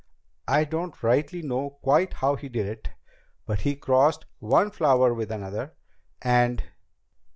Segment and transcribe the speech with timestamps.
[0.47, 2.89] I don't rightly know quite how he did it,
[3.45, 5.73] but he crossed one flower with another,
[6.23, 6.63] and